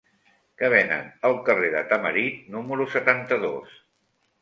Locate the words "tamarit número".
1.93-2.91